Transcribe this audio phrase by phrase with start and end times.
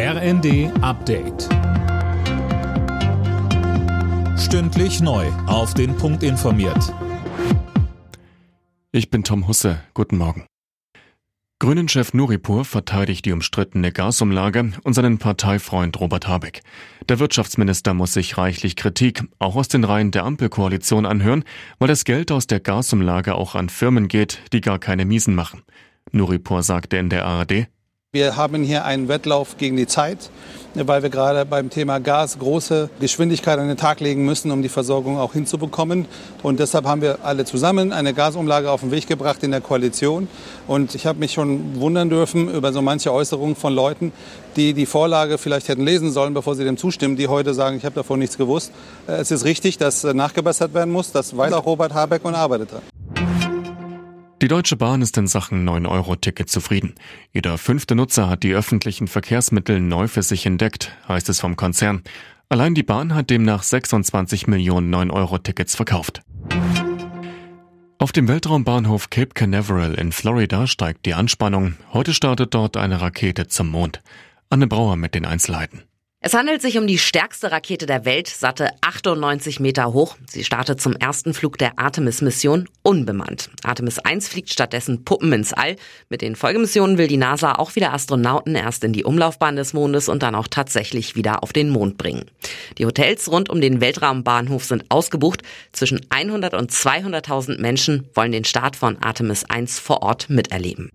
[0.00, 1.48] RND Update.
[4.38, 5.26] Stündlich neu.
[5.48, 6.94] Auf den Punkt informiert.
[8.92, 9.80] Ich bin Tom Husse.
[9.94, 10.46] Guten Morgen.
[11.58, 16.62] Grünen-Chef Nuripur verteidigt die umstrittene Gasumlage und seinen Parteifreund Robert Habeck.
[17.08, 21.42] Der Wirtschaftsminister muss sich reichlich Kritik, auch aus den Reihen der Ampelkoalition anhören,
[21.80, 25.64] weil das Geld aus der Gasumlage auch an Firmen geht, die gar keine Miesen machen.
[26.12, 27.66] Nuripur sagte in der ARD,
[28.14, 30.30] wir haben hier einen Wettlauf gegen die Zeit,
[30.72, 34.70] weil wir gerade beim Thema Gas große Geschwindigkeit an den Tag legen müssen, um die
[34.70, 36.06] Versorgung auch hinzubekommen.
[36.42, 40.26] Und deshalb haben wir alle zusammen eine Gasumlage auf den Weg gebracht in der Koalition.
[40.66, 44.12] Und ich habe mich schon wundern dürfen über so manche Äußerungen von Leuten,
[44.56, 47.84] die die Vorlage vielleicht hätten lesen sollen, bevor sie dem zustimmen, die heute sagen, ich
[47.84, 48.72] habe davon nichts gewusst.
[49.06, 51.12] Es ist richtig, dass nachgebessert werden muss.
[51.12, 52.97] Das weiß auch Robert Habeck und arbeitet daran.
[54.40, 56.94] Die Deutsche Bahn ist in Sachen 9-Euro-Ticket zufrieden.
[57.32, 62.02] Jeder fünfte Nutzer hat die öffentlichen Verkehrsmittel neu für sich entdeckt, heißt es vom Konzern.
[62.48, 66.22] Allein die Bahn hat demnach 26 Millionen 9-Euro-Tickets verkauft.
[67.98, 71.74] Auf dem Weltraumbahnhof Cape Canaveral in Florida steigt die Anspannung.
[71.92, 74.02] Heute startet dort eine Rakete zum Mond.
[74.50, 75.82] Anne Brauer mit den Einzelheiten.
[76.20, 80.16] Es handelt sich um die stärkste Rakete der Welt, satte 98 Meter hoch.
[80.28, 83.50] Sie startet zum ersten Flug der Artemis-Mission unbemannt.
[83.62, 85.76] Artemis 1 fliegt stattdessen Puppen ins All.
[86.08, 90.08] Mit den Folgemissionen will die NASA auch wieder Astronauten erst in die Umlaufbahn des Mondes
[90.08, 92.24] und dann auch tatsächlich wieder auf den Mond bringen.
[92.78, 95.42] Die Hotels rund um den Weltraumbahnhof sind ausgebucht.
[95.70, 100.90] Zwischen 100 und 200.000 Menschen wollen den Start von Artemis 1 vor Ort miterleben.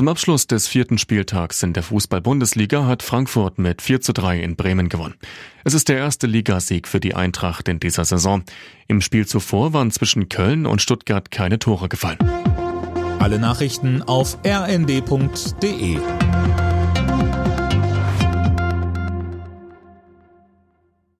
[0.00, 4.56] Zum Abschluss des vierten Spieltags in der Fußball-Bundesliga hat Frankfurt mit 4 zu 3 in
[4.56, 5.12] Bremen gewonnen.
[5.62, 8.42] Es ist der erste Ligasieg für die Eintracht in dieser Saison.
[8.88, 12.16] Im Spiel zuvor waren zwischen Köln und Stuttgart keine Tore gefallen.
[13.18, 15.98] Alle Nachrichten auf rnd.de